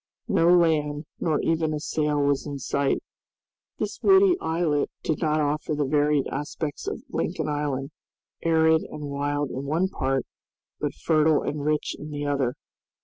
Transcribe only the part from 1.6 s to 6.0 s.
a sail was in sight. This woody islet did not offer the